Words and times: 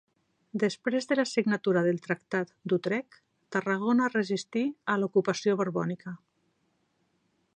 Després 0.61 1.07
de 1.09 1.17
la 1.19 1.25
signatura 1.31 1.83
del 1.87 1.99
Tractat 2.05 2.55
d'Utrecht, 2.73 3.21
Tarragona 3.57 4.09
resistí 4.15 4.65
a 4.95 4.99
l'ocupació 5.03 5.57
borbònica. 5.63 6.17